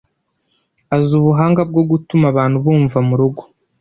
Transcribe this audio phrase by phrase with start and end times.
[0.95, 3.41] Azi ubuhanga bwo gutuma abantu bumva murugo.